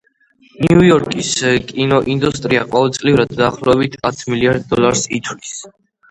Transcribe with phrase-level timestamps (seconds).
[0.65, 1.33] ნიუ-იორკის
[1.71, 5.53] კინოინდუსტრია ყოველწლიურად დაახლოებით ათ მილიარდ დოლარს ითვლის.